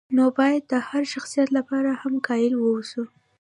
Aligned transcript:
نو 0.15 0.23
باید 0.37 0.63
د 0.71 0.73
هر 0.89 1.03
شخص 1.13 1.33
لپاره 1.57 1.91
هم 2.01 2.13
قایل 2.27 2.53
واوسو. 2.57 3.03